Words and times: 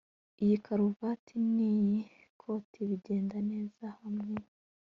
Iyi 0.43 0.55
karuvati 0.65 1.35
niyi 1.55 1.99
koti 2.41 2.79
bigenda 2.89 3.37
neza 3.51 3.85
hamwe 3.99 4.35